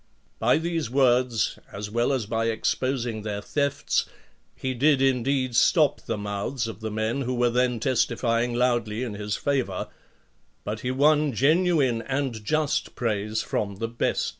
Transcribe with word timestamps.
By 0.39 0.57
these 0.57 0.89
words, 0.89 1.59
as 1.71 1.91
well 1.91 2.11
as 2.11 2.25
by 2.25 2.45
exposing 2.47 3.21
their 3.21 3.39
thefts, 3.39 4.07
he 4.55 4.73
did 4.73 4.99
indeed 4.99 5.55
stop 5.55 6.01
the 6.07 6.17
mouths 6.17 6.65
of 6.67 6.79
the 6.79 6.89
men 6.89 7.21
who 7.21 7.35
were 7.35 7.51
then 7.51 7.79
testifying 7.79 8.55
loudly 8.55 9.03
in 9.03 9.13
his 9.13 9.35
favour, 9.35 9.89
but 10.63 10.79
he 10.79 10.89
won 10.89 11.33
genuine 11.33 12.01
and 12.01 12.43
just 12.43 12.95
praise 12.95 13.43
from 13.43 13.75
the 13.75 13.87
best 13.87 13.99
citizens. 14.21 14.29